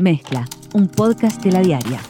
Mezcla, 0.00 0.48
un 0.74 0.86
podcast 0.86 1.42
de 1.42 1.50
la 1.50 1.60
diaria. 1.60 2.00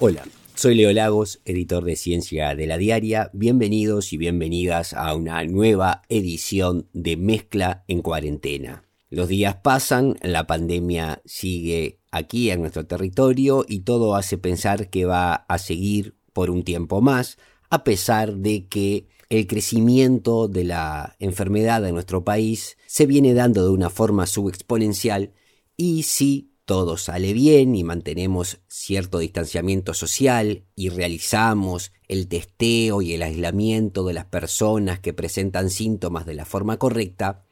Hola, 0.00 0.24
soy 0.56 0.74
Leo 0.74 0.92
Lagos, 0.92 1.40
editor 1.44 1.84
de 1.84 1.94
Ciencia 1.94 2.56
de 2.56 2.66
la 2.66 2.76
Diaria. 2.76 3.30
Bienvenidos 3.34 4.12
y 4.12 4.16
bienvenidas 4.16 4.94
a 4.94 5.14
una 5.14 5.44
nueva 5.44 6.02
edición 6.08 6.88
de 6.92 7.16
Mezcla 7.16 7.84
en 7.86 8.02
cuarentena. 8.02 8.82
Los 9.10 9.28
días 9.28 9.54
pasan, 9.62 10.16
la 10.22 10.48
pandemia 10.48 11.22
sigue 11.24 12.00
aquí 12.10 12.50
en 12.50 12.62
nuestro 12.62 12.84
territorio 12.84 13.64
y 13.68 13.80
todo 13.80 14.16
hace 14.16 14.38
pensar 14.38 14.90
que 14.90 15.04
va 15.04 15.34
a 15.34 15.58
seguir 15.58 16.16
por 16.32 16.50
un 16.50 16.64
tiempo 16.64 17.00
más, 17.00 17.38
a 17.70 17.84
pesar 17.84 18.34
de 18.34 18.66
que 18.66 19.06
el 19.28 19.46
crecimiento 19.46 20.48
de 20.48 20.64
la 20.64 21.14
enfermedad 21.20 21.86
en 21.86 21.94
nuestro 21.94 22.24
país 22.24 22.76
se 22.86 23.06
viene 23.06 23.34
dando 23.34 23.62
de 23.62 23.70
una 23.70 23.88
forma 23.88 24.26
subexponencial 24.26 25.32
y 25.76 26.02
si 26.02 26.55
todo 26.66 26.96
sale 26.96 27.32
bien 27.32 27.76
y 27.76 27.84
mantenemos 27.84 28.58
cierto 28.66 29.20
distanciamiento 29.20 29.94
social 29.94 30.64
y 30.74 30.88
realizamos 30.88 31.92
el 32.08 32.26
testeo 32.26 33.02
y 33.02 33.14
el 33.14 33.22
aislamiento 33.22 34.04
de 34.04 34.14
las 34.14 34.26
personas 34.26 34.98
que 34.98 35.14
presentan 35.14 35.70
síntomas 35.70 36.26
de 36.26 36.34
la 36.34 36.44
forma 36.44 36.76
correcta, 36.76 37.44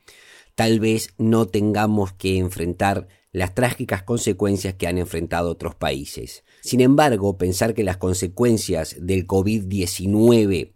tal 0.56 0.80
vez 0.80 1.14
no 1.16 1.46
tengamos 1.46 2.12
que 2.12 2.38
enfrentar 2.38 3.06
las 3.30 3.54
trágicas 3.54 4.02
consecuencias 4.02 4.74
que 4.74 4.88
han 4.88 4.98
enfrentado 4.98 5.50
otros 5.50 5.76
países. 5.76 6.44
Sin 6.60 6.80
embargo, 6.80 7.38
pensar 7.38 7.72
que 7.72 7.84
las 7.84 7.96
consecuencias 7.96 8.96
del 9.00 9.26
COVID-19 9.26 10.73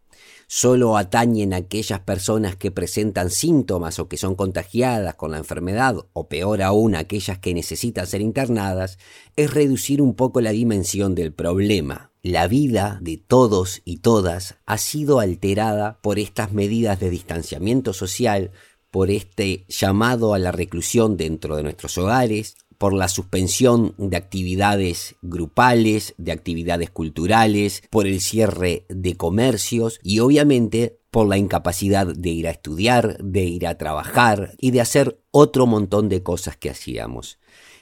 solo 0.48 0.96
atañen 0.96 1.52
a 1.52 1.58
aquellas 1.58 2.00
personas 2.00 2.56
que 2.56 2.70
presentan 2.70 3.30
síntomas 3.30 3.98
o 3.98 4.08
que 4.08 4.16
son 4.16 4.34
contagiadas 4.34 5.14
con 5.14 5.30
la 5.30 5.38
enfermedad, 5.38 5.96
o 6.14 6.28
peor 6.28 6.62
aún 6.62 6.96
aquellas 6.96 7.38
que 7.38 7.54
necesitan 7.54 8.06
ser 8.06 8.22
internadas, 8.22 8.98
es 9.36 9.52
reducir 9.52 10.00
un 10.00 10.14
poco 10.14 10.40
la 10.40 10.50
dimensión 10.50 11.14
del 11.14 11.34
problema. 11.34 12.10
La 12.22 12.48
vida 12.48 12.98
de 13.02 13.18
todos 13.18 13.82
y 13.84 13.98
todas 13.98 14.56
ha 14.64 14.78
sido 14.78 15.20
alterada 15.20 16.00
por 16.00 16.18
estas 16.18 16.52
medidas 16.52 16.98
de 16.98 17.10
distanciamiento 17.10 17.92
social, 17.92 18.50
por 18.90 19.10
este 19.10 19.66
llamado 19.68 20.32
a 20.32 20.38
la 20.38 20.50
reclusión 20.50 21.18
dentro 21.18 21.56
de 21.56 21.62
nuestros 21.62 21.98
hogares, 21.98 22.56
por 22.78 22.94
la 22.94 23.08
suspensión 23.08 23.94
de 23.98 24.16
actividades 24.16 25.16
grupales, 25.20 26.14
de 26.16 26.32
actividades 26.32 26.90
culturales, 26.90 27.82
por 27.90 28.06
el 28.06 28.20
cierre 28.20 28.86
de 28.88 29.16
comercios 29.16 29.98
y 30.02 30.20
obviamente 30.20 31.00
por 31.10 31.26
la 31.26 31.38
incapacidad 31.38 32.06
de 32.06 32.30
ir 32.30 32.46
a 32.46 32.52
estudiar, 32.52 33.18
de 33.18 33.44
ir 33.44 33.66
a 33.66 33.76
trabajar 33.76 34.54
y 34.58 34.70
de 34.70 34.80
hacer 34.80 35.20
otro 35.32 35.66
montón 35.66 36.08
de 36.08 36.22
cosas 36.22 36.56
que 36.56 36.70
hacíamos. 36.70 37.38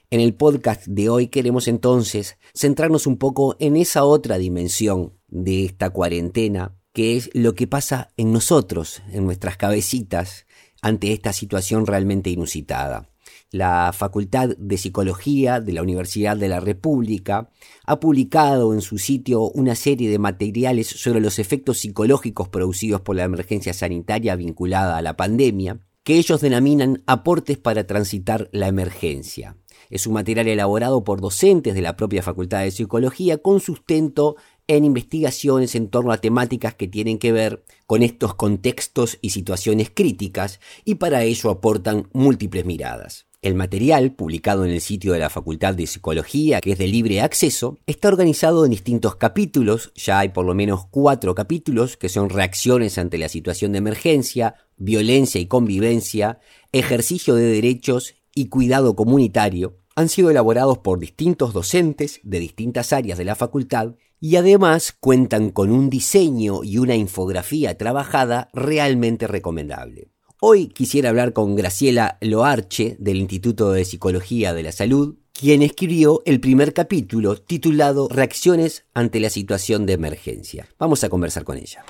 En 0.08 0.20
el 0.20 0.34
podcast 0.34 0.86
de 0.86 1.10
hoy 1.10 1.26
queremos 1.26 1.68
entonces 1.68 2.38
centrarnos 2.54 3.06
un 3.06 3.18
poco 3.18 3.56
en 3.58 3.76
esa 3.76 4.04
otra 4.04 4.38
dimensión 4.38 5.12
de 5.28 5.64
esta 5.64 5.90
cuarentena, 5.90 6.76
que 6.92 7.16
es 7.16 7.28
lo 7.34 7.54
que 7.54 7.66
pasa 7.66 8.12
en 8.16 8.32
nosotros, 8.32 9.02
en 9.12 9.26
nuestras 9.26 9.56
cabecitas, 9.56 10.46
ante 10.80 11.12
esta 11.12 11.32
situación 11.32 11.86
realmente 11.86 12.30
inusitada 12.30 13.10
la 13.52 13.92
Facultad 13.92 14.50
de 14.56 14.76
Psicología 14.76 15.60
de 15.60 15.72
la 15.72 15.82
Universidad 15.82 16.36
de 16.36 16.48
la 16.48 16.60
República 16.60 17.50
ha 17.84 18.00
publicado 18.00 18.74
en 18.74 18.80
su 18.80 18.98
sitio 18.98 19.42
una 19.50 19.74
serie 19.74 20.10
de 20.10 20.18
materiales 20.18 20.88
sobre 20.88 21.20
los 21.20 21.38
efectos 21.38 21.78
psicológicos 21.78 22.48
producidos 22.48 23.00
por 23.00 23.16
la 23.16 23.24
emergencia 23.24 23.72
sanitaria 23.72 24.36
vinculada 24.36 24.96
a 24.96 25.02
la 25.02 25.16
pandemia, 25.16 25.80
que 26.02 26.18
ellos 26.18 26.40
denominan 26.40 27.02
aportes 27.06 27.58
para 27.58 27.86
transitar 27.86 28.48
la 28.52 28.68
emergencia. 28.68 29.56
Es 29.90 30.06
un 30.06 30.14
material 30.14 30.48
elaborado 30.48 31.04
por 31.04 31.20
docentes 31.20 31.74
de 31.74 31.82
la 31.82 31.96
propia 31.96 32.22
Facultad 32.22 32.62
de 32.62 32.70
Psicología 32.70 33.38
con 33.38 33.60
sustento 33.60 34.36
en 34.66 34.84
investigaciones 34.84 35.74
en 35.74 35.88
torno 35.88 36.12
a 36.12 36.18
temáticas 36.18 36.74
que 36.74 36.88
tienen 36.88 37.18
que 37.18 37.32
ver 37.32 37.64
con 37.86 38.02
estos 38.02 38.34
contextos 38.34 39.18
y 39.20 39.30
situaciones 39.30 39.90
críticas 39.94 40.60
y 40.84 40.96
para 40.96 41.22
ello 41.22 41.50
aportan 41.50 42.08
múltiples 42.12 42.64
miradas. 42.64 43.26
El 43.46 43.54
material, 43.54 44.12
publicado 44.12 44.64
en 44.64 44.72
el 44.72 44.80
sitio 44.80 45.12
de 45.12 45.20
la 45.20 45.30
Facultad 45.30 45.76
de 45.76 45.86
Psicología, 45.86 46.60
que 46.60 46.72
es 46.72 46.78
de 46.78 46.88
libre 46.88 47.20
acceso, 47.20 47.78
está 47.86 48.08
organizado 48.08 48.64
en 48.64 48.72
distintos 48.72 49.14
capítulos, 49.14 49.92
ya 49.94 50.18
hay 50.18 50.30
por 50.30 50.44
lo 50.44 50.52
menos 50.52 50.86
cuatro 50.90 51.32
capítulos, 51.36 51.96
que 51.96 52.08
son 52.08 52.28
reacciones 52.28 52.98
ante 52.98 53.18
la 53.18 53.28
situación 53.28 53.70
de 53.70 53.78
emergencia, 53.78 54.56
violencia 54.76 55.40
y 55.40 55.46
convivencia, 55.46 56.40
ejercicio 56.72 57.36
de 57.36 57.44
derechos 57.44 58.16
y 58.34 58.48
cuidado 58.48 58.96
comunitario. 58.96 59.78
Han 59.94 60.08
sido 60.08 60.30
elaborados 60.30 60.78
por 60.78 60.98
distintos 60.98 61.52
docentes 61.52 62.18
de 62.24 62.40
distintas 62.40 62.92
áreas 62.92 63.16
de 63.16 63.26
la 63.26 63.36
facultad 63.36 63.94
y 64.18 64.34
además 64.34 64.92
cuentan 64.98 65.50
con 65.50 65.70
un 65.70 65.88
diseño 65.88 66.64
y 66.64 66.78
una 66.78 66.96
infografía 66.96 67.78
trabajada 67.78 68.48
realmente 68.52 69.28
recomendable. 69.28 70.15
Hoy 70.38 70.68
quisiera 70.68 71.08
hablar 71.08 71.32
con 71.32 71.56
Graciela 71.56 72.18
Loarche 72.20 72.98
del 72.98 73.16
Instituto 73.16 73.72
de 73.72 73.86
Psicología 73.86 74.52
de 74.52 74.64
la 74.64 74.70
Salud, 74.70 75.14
quien 75.32 75.62
escribió 75.62 76.20
el 76.26 76.40
primer 76.40 76.74
capítulo 76.74 77.36
titulado 77.36 78.06
Reacciones 78.10 78.84
ante 78.92 79.18
la 79.18 79.30
situación 79.30 79.86
de 79.86 79.94
emergencia. 79.94 80.68
Vamos 80.78 81.02
a 81.04 81.08
conversar 81.08 81.44
con 81.44 81.56
ella. 81.56 81.86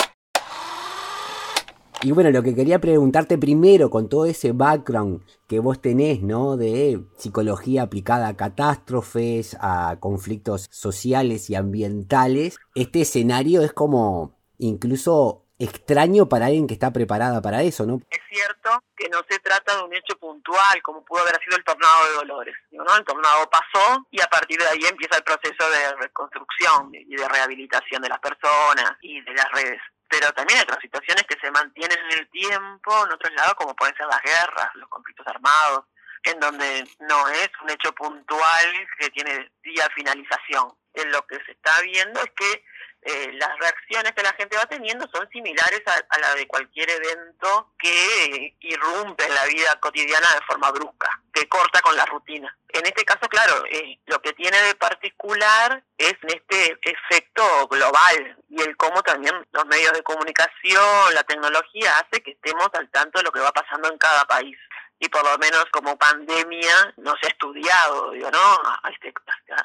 Y 2.05 2.13
bueno, 2.13 2.31
lo 2.31 2.45
que 2.45 2.55
quería 2.55 2.81
preguntarte 2.81 3.37
primero, 3.37 3.91
con 3.91 4.09
todo 4.09 4.27
ese 4.27 4.53
background 4.53 5.23
que 5.49 5.59
vos 5.59 5.83
tenés, 5.83 6.23
¿no? 6.23 6.57
De 6.57 7.03
psicología 7.19 7.83
aplicada 7.83 8.29
a 8.29 8.37
catástrofes, 8.37 9.57
a 9.59 9.97
conflictos 9.99 10.69
sociales 10.71 11.51
y 11.51 11.57
ambientales, 11.57 12.55
este 12.77 13.01
escenario 13.01 13.63
es 13.63 13.73
como 13.73 14.39
incluso 14.59 15.46
extraño 15.59 16.29
para 16.29 16.47
alguien 16.47 16.67
que 16.67 16.75
está 16.75 16.93
preparada 16.93 17.41
para 17.41 17.63
eso, 17.63 17.87
¿no? 17.87 18.01
Es 18.11 18.21
cierto 18.29 18.83
que 18.97 19.09
no 19.09 19.21
se 19.29 19.39
trata 19.39 19.77
de 19.77 19.83
un 19.83 19.95
hecho 19.95 20.19
puntual, 20.19 20.83
como 20.83 21.05
pudo 21.05 21.23
haber 21.23 21.41
sido 21.43 21.57
el 21.57 21.65
tornado 21.65 22.07
de 22.07 22.15
Dolores. 22.15 22.57
¿no? 22.71 22.97
El 22.97 23.05
tornado 23.05 23.49
pasó 23.51 24.07
y 24.11 24.21
a 24.21 24.27
partir 24.27 24.59
de 24.59 24.69
ahí 24.69 24.81
empieza 24.89 25.17
el 25.17 25.25
proceso 25.25 25.71
de 25.71 25.97
reconstrucción 25.97 26.91
y 26.93 27.17
de 27.17 27.29
rehabilitación 27.29 28.03
de 28.03 28.09
las 28.09 28.19
personas 28.21 28.93
y 29.01 29.21
de 29.23 29.33
las 29.33 29.51
redes. 29.53 29.81
Pero 30.09 30.33
también 30.33 30.59
hay 30.59 30.63
otras 30.65 30.81
situaciones 30.81 31.25
que 31.25 31.39
se 31.41 31.51
mantienen 31.51 31.99
en 31.99 32.19
el 32.19 32.31
tiempo, 32.31 33.05
en 33.05 33.13
otros 33.13 33.33
lados, 33.35 33.55
como 33.55 33.75
pueden 33.75 33.97
ser 33.97 34.07
las 34.07 34.23
guerras, 34.23 34.71
los 34.75 34.89
conflictos 34.89 35.27
armados, 35.27 35.85
en 36.23 36.39
donde 36.39 36.85
no 37.01 37.29
es 37.29 37.51
un 37.63 37.71
hecho 37.71 37.93
puntual 37.93 38.89
que 38.99 39.11
tiene 39.11 39.51
día 39.63 39.89
finalización. 39.95 40.73
En 40.95 41.11
lo 41.11 41.27
que 41.27 41.37
se 41.45 41.53
está 41.53 41.71
viendo 41.83 42.21
es 42.21 42.31
que 42.37 42.65
eh, 43.09 43.31
las 43.35 43.57
reacciones 43.61 44.13
que 44.13 44.23
la 44.25 44.33
gente 44.33 44.57
va 44.57 44.67
teniendo 44.67 45.07
son 45.15 45.29
similares 45.31 45.81
a, 45.87 46.19
la 46.19 46.35
de 46.35 46.49
cualquier 46.49 46.91
evento 46.91 47.73
que 47.79 48.57
irrumpe 48.59 49.25
en 49.25 49.35
la 49.35 49.45
vida 49.47 49.79
cotidiana 49.81 50.27
de 50.35 50.45
forma 50.45 50.73
brusca, 50.73 51.09
que 51.33 51.49
corta 51.49 51.81
con 51.83 51.97
la 51.97 52.05
rutina. 52.07 52.53
En 52.71 52.85
este 52.85 53.05
caso, 53.05 53.29
claro, 53.29 53.65
eh, 53.71 54.01
lo 54.07 54.21
que 54.21 54.33
tiene 54.33 54.61
de 54.63 54.75
particular 54.75 55.85
es 55.97 56.17
este 56.23 56.79
efecto 56.83 57.69
global 57.69 58.37
y 58.49 58.61
el 58.61 58.77
cómo 58.77 59.01
también 59.05 59.35
los 59.53 59.67
medios 59.67 59.93
de 59.93 60.03
comunicación, 60.03 61.15
la 61.15 61.23
tecnología 61.23 61.99
hace 62.01 62.21
que 62.25 62.33
estemos 62.33 62.69
al 62.73 62.91
tanto 62.91 63.21
de 63.21 63.25
lo 63.25 63.31
que 63.31 63.41
va 63.41 63.53
pasando 63.53 63.89
en 63.89 63.99
cada 63.99 64.25
país 64.25 64.57
y 64.99 65.09
por 65.09 65.23
lo 65.25 65.37
menos 65.39 65.65
como 65.73 65.97
pandemia 65.97 66.95
no 66.97 67.15
se 67.21 67.27
ha 67.27 67.31
estudiado, 67.31 68.11
digo, 68.13 68.31
¿no? 68.31 68.39
A, 68.39 68.91
este, 68.91 69.13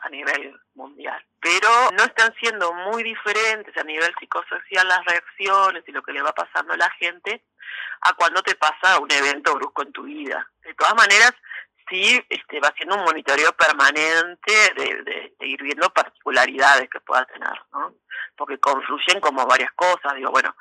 a 0.02 0.10
nivel. 0.10 0.60
Pero 1.42 1.90
no 1.98 2.04
están 2.04 2.34
siendo 2.40 2.72
muy 2.72 3.04
diferentes 3.04 3.76
a 3.76 3.84
nivel 3.84 4.14
psicosocial 4.20 4.88
las 4.88 5.04
reacciones 5.06 5.84
y 5.88 5.92
lo 5.92 6.04
que 6.04 6.14
le 6.14 6.22
va 6.22 6.32
pasando 6.34 6.74
a 6.74 6.78
la 6.78 6.90
gente 6.92 7.44
a 8.02 8.14
cuando 8.14 8.42
te 8.44 8.56
pasa 8.56 9.00
un 9.00 9.12
evento 9.12 9.56
brusco 9.56 9.82
en 9.82 9.92
tu 9.92 10.04
vida. 10.04 10.48
De 10.64 10.74
todas 10.76 10.94
maneras, 10.96 11.34
sí 11.90 12.24
este, 12.30 12.60
va 12.60 12.74
siendo 12.78 12.96
un 12.96 13.04
monitoreo 13.04 13.52
permanente 13.54 14.54
de, 14.76 15.34
de, 15.38 15.48
ir 15.48 15.62
viendo 15.62 15.90
particularidades 15.90 16.90
que 16.90 17.02
pueda 17.02 17.26
tener, 17.26 17.62
¿no? 17.74 17.96
Porque 18.38 18.60
confluyen 18.60 19.20
como 19.20 19.46
varias 19.46 19.72
cosas, 19.74 20.16
digo, 20.16 20.32
bueno, 20.32 20.56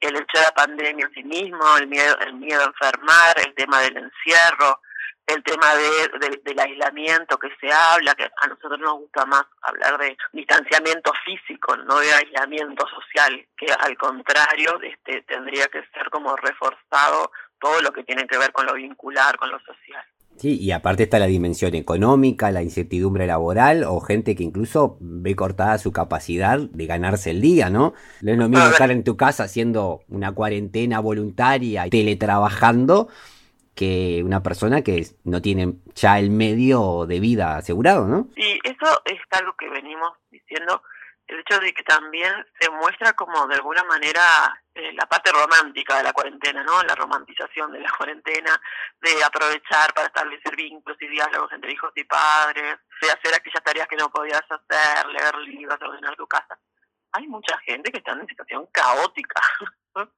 el 0.00 0.16
hecho 0.16 0.38
de 0.38 0.42
la 0.42 0.54
pandemia 0.54 1.06
en 1.06 1.14
sí 1.14 1.24
mismo, 1.24 1.76
el 1.78 1.86
miedo, 1.86 2.16
el 2.20 2.34
miedo 2.34 2.62
a 2.62 2.66
enfermar, 2.66 3.38
el 3.44 3.54
tema 3.54 3.80
del 3.80 3.96
encierro, 3.96 4.80
el 5.26 5.42
tema 5.42 5.74
de, 5.74 6.38
del 6.44 6.60
aislamiento 6.60 7.36
que 7.36 7.48
se 7.60 7.72
habla, 7.72 8.14
que 8.14 8.24
a 8.24 8.46
nosotros 8.46 8.78
nos 8.78 8.98
gusta 9.00 9.26
más 9.26 9.44
hablar 9.62 9.98
de 9.98 10.16
distanciamiento 10.32 11.12
físico, 11.24 11.76
no 11.76 11.98
de 11.98 12.12
aislamiento 12.12 12.86
social, 12.88 13.46
que 13.56 13.66
al 13.72 13.96
contrario 13.96 14.80
este, 14.82 15.22
tendría 15.22 15.66
que 15.66 15.82
ser 15.92 16.08
como 16.10 16.36
reforzado 16.36 17.32
todo 17.60 17.80
lo 17.82 17.92
que 17.92 18.04
tiene 18.04 18.26
que 18.26 18.38
ver 18.38 18.52
con 18.52 18.66
lo 18.66 18.74
vincular, 18.74 19.36
con 19.36 19.50
lo 19.50 19.58
social. 19.60 20.04
Sí, 20.36 20.60
y 20.60 20.70
aparte 20.70 21.04
está 21.04 21.18
la 21.18 21.26
dimensión 21.26 21.74
económica, 21.74 22.50
la 22.50 22.62
incertidumbre 22.62 23.26
laboral 23.26 23.84
o 23.84 24.00
gente 24.00 24.34
que 24.36 24.42
incluso 24.42 24.98
ve 25.00 25.34
cortada 25.34 25.78
su 25.78 25.92
capacidad 25.92 26.58
de 26.58 26.86
ganarse 26.86 27.30
el 27.30 27.40
día, 27.40 27.70
¿no? 27.70 27.94
No 28.20 28.32
es 28.32 28.38
lo 28.38 28.48
mismo 28.48 28.66
estar 28.66 28.90
en 28.90 29.02
tu 29.02 29.16
casa 29.16 29.44
haciendo 29.44 30.02
una 30.08 30.32
cuarentena 30.32 31.00
voluntaria 31.00 31.86
y 31.86 31.90
teletrabajando 31.90 33.08
que 33.76 34.22
una 34.24 34.42
persona 34.42 34.82
que 34.82 35.06
no 35.24 35.40
tiene 35.40 35.74
ya 35.94 36.18
el 36.18 36.30
medio 36.30 37.06
de 37.06 37.20
vida 37.20 37.58
asegurado, 37.58 38.08
¿no? 38.08 38.28
Sí, 38.34 38.58
eso 38.64 39.02
es 39.04 39.20
algo 39.30 39.54
que 39.56 39.68
venimos 39.68 40.12
diciendo 40.30 40.82
el 41.26 41.40
hecho 41.40 41.58
de 41.58 41.74
que 41.74 41.82
también 41.82 42.32
se 42.58 42.70
muestra 42.70 43.12
como 43.14 43.46
de 43.48 43.56
alguna 43.56 43.82
manera 43.84 44.22
eh, 44.74 44.92
la 44.92 45.06
parte 45.06 45.32
romántica 45.32 45.98
de 45.98 46.04
la 46.04 46.12
cuarentena, 46.12 46.62
¿no? 46.62 46.82
La 46.84 46.94
romantización 46.94 47.72
de 47.72 47.80
la 47.80 47.90
cuarentena, 47.96 48.60
de 49.00 49.24
aprovechar 49.24 49.92
para 49.92 50.06
establecer 50.06 50.54
vínculos 50.54 50.96
y 51.00 51.08
diálogos 51.08 51.52
entre 51.52 51.72
hijos 51.72 51.92
y 51.96 52.04
padres, 52.04 52.76
de 53.00 53.08
hacer 53.08 53.34
aquellas 53.34 53.64
tareas 53.64 53.88
que 53.88 53.96
no 53.96 54.08
podías 54.10 54.42
hacer, 54.48 55.06
leer 55.08 55.34
libros, 55.38 55.78
ordenar 55.82 56.14
tu 56.16 56.26
casa. 56.26 56.58
Hay 57.12 57.26
mucha 57.26 57.58
gente 57.60 57.90
que 57.90 57.98
está 57.98 58.12
en 58.12 58.18
una 58.18 58.28
situación 58.28 58.66
caótica. 58.72 59.42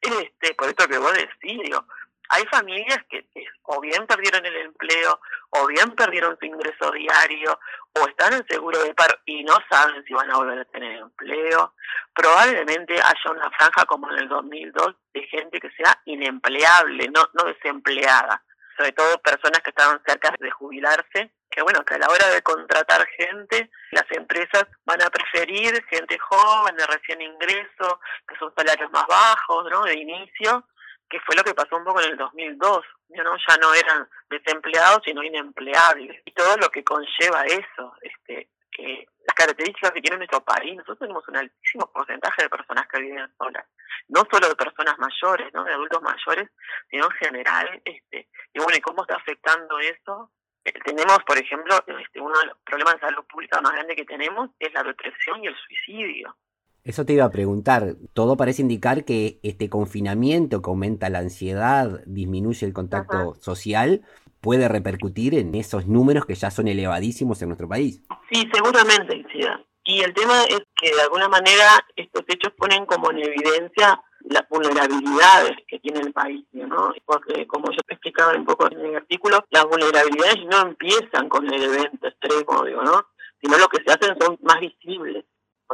este, 0.00 0.54
por 0.54 0.68
esto 0.68 0.86
que 0.86 0.98
vos 0.98 1.12
decís, 1.14 1.60
digo, 1.64 1.86
hay 2.32 2.44
familias 2.46 2.98
que, 3.10 3.26
o 3.64 3.80
bien 3.80 4.06
perdieron 4.06 4.44
el 4.46 4.56
empleo, 4.56 5.20
o 5.50 5.66
bien 5.66 5.90
perdieron 5.90 6.36
su 6.38 6.46
ingreso 6.46 6.90
diario, 6.90 7.58
o 7.94 8.08
están 8.08 8.32
en 8.32 8.46
seguro 8.46 8.82
de 8.82 8.94
paro 8.94 9.14
y 9.26 9.44
no 9.44 9.54
saben 9.70 10.02
si 10.04 10.14
van 10.14 10.30
a 10.30 10.38
volver 10.38 10.60
a 10.60 10.64
tener 10.64 10.98
empleo. 10.98 11.74
Probablemente 12.14 12.94
haya 12.94 13.30
una 13.30 13.50
franja 13.50 13.84
como 13.84 14.10
en 14.12 14.20
el 14.20 14.28
2002 14.28 14.94
de 15.12 15.22
gente 15.26 15.60
que 15.60 15.70
sea 15.72 16.00
inempleable, 16.06 17.08
no, 17.08 17.28
no 17.34 17.44
desempleada. 17.44 18.42
Sobre 18.78 18.92
todo 18.92 19.18
personas 19.18 19.60
que 19.60 19.70
estaban 19.70 20.00
cerca 20.06 20.32
de 20.38 20.50
jubilarse, 20.50 21.30
que 21.50 21.60
bueno, 21.60 21.84
que 21.84 21.94
a 21.94 21.98
la 21.98 22.08
hora 22.08 22.28
de 22.30 22.40
contratar 22.40 23.06
gente, 23.08 23.70
las 23.90 24.10
empresas 24.12 24.64
van 24.86 25.02
a 25.02 25.10
preferir 25.10 25.84
gente 25.90 26.18
joven, 26.18 26.76
de 26.76 26.86
recién 26.86 27.20
ingreso, 27.20 28.00
que 28.26 28.36
son 28.38 28.54
salarios 28.56 28.90
más 28.90 29.06
bajos, 29.06 29.70
¿no? 29.70 29.82
De 29.82 29.98
inicio, 29.98 30.64
que 31.12 31.20
fue 31.20 31.36
lo 31.36 31.44
que 31.44 31.52
pasó 31.52 31.76
un 31.76 31.84
poco 31.84 32.00
en 32.00 32.12
el 32.12 32.16
2002, 32.16 32.84
¿no? 33.10 33.36
ya 33.36 33.56
no 33.58 33.74
eran 33.74 34.08
desempleados, 34.30 35.02
sino 35.04 35.22
inempleables. 35.22 36.22
Y 36.24 36.32
todo 36.32 36.56
lo 36.56 36.70
que 36.70 36.82
conlleva 36.82 37.44
eso, 37.44 37.94
este, 38.00 38.48
que 38.70 39.04
las 39.26 39.36
características 39.36 39.90
que 39.90 40.00
tiene 40.00 40.16
nuestro 40.16 40.42
país, 40.42 40.74
nosotros 40.74 41.00
tenemos 41.00 41.28
un 41.28 41.36
altísimo 41.36 41.92
porcentaje 41.92 42.44
de 42.44 42.48
personas 42.48 42.88
que 42.88 43.00
viven 43.02 43.30
solas, 43.36 43.66
no 44.08 44.22
solo 44.30 44.48
de 44.48 44.56
personas 44.56 44.98
mayores, 44.98 45.52
¿no? 45.52 45.64
de 45.64 45.74
adultos 45.74 46.00
mayores, 46.00 46.48
sino 46.88 47.04
en 47.04 47.10
general, 47.10 47.82
este, 47.84 48.28
y 48.54 48.58
bueno, 48.58 48.74
¿y 48.74 48.80
cómo 48.80 49.02
está 49.02 49.16
afectando 49.16 49.78
eso? 49.80 50.32
Eh, 50.64 50.72
tenemos, 50.82 51.18
por 51.26 51.36
ejemplo, 51.36 51.76
este, 51.88 52.20
uno 52.22 52.38
de 52.38 52.46
los 52.46 52.58
problemas 52.64 52.94
de 52.94 53.00
salud 53.00 53.24
pública 53.26 53.60
más 53.60 53.72
grandes 53.72 53.96
que 53.96 54.06
tenemos 54.06 54.48
es 54.58 54.72
la 54.72 54.82
depresión 54.82 55.44
y 55.44 55.48
el 55.48 55.56
suicidio. 55.58 56.38
Eso 56.84 57.04
te 57.06 57.12
iba 57.12 57.24
a 57.24 57.30
preguntar. 57.30 57.94
Todo 58.12 58.36
parece 58.36 58.62
indicar 58.62 59.04
que 59.04 59.38
este 59.44 59.68
confinamiento 59.68 60.62
que 60.62 60.70
aumenta 60.70 61.10
la 61.10 61.20
ansiedad, 61.20 62.00
disminuye 62.06 62.66
el 62.66 62.72
contacto 62.72 63.36
social, 63.40 64.02
puede 64.40 64.66
repercutir 64.66 65.36
en 65.36 65.54
esos 65.54 65.86
números 65.86 66.26
que 66.26 66.34
ya 66.34 66.50
son 66.50 66.66
elevadísimos 66.66 67.40
en 67.40 67.50
nuestro 67.50 67.68
país. 67.68 68.02
Sí, 68.32 68.48
seguramente, 68.52 69.24
Y 69.84 70.00
el 70.00 70.12
tema 70.12 70.42
es 70.44 70.60
que 70.74 70.92
de 70.92 71.02
alguna 71.02 71.28
manera 71.28 71.86
estos 71.94 72.24
hechos 72.26 72.52
ponen 72.58 72.84
como 72.86 73.12
en 73.12 73.18
evidencia 73.18 74.02
las 74.24 74.48
vulnerabilidades 74.48 75.56
que 75.68 75.78
tiene 75.78 76.00
el 76.00 76.12
país, 76.12 76.44
¿no? 76.52 76.92
Porque 77.04 77.46
como 77.46 77.70
yo 77.70 77.78
te 77.86 77.94
explicaba 77.94 78.34
un 78.34 78.44
poco 78.44 78.66
en 78.70 78.80
el 78.80 78.96
artículo, 78.96 79.44
las 79.50 79.64
vulnerabilidades 79.66 80.44
no 80.50 80.62
empiezan 80.62 81.28
con 81.28 81.46
el 81.46 81.62
evento 81.62 82.08
extremo, 82.08 82.64
digo, 82.64 82.82
¿no? 82.82 83.06
Sino 83.40 83.58
lo 83.58 83.68
que 83.68 83.82
se 83.84 83.92
hacen 83.92 84.16
son 84.20 84.36
más 84.42 84.60
visibles 84.60 85.24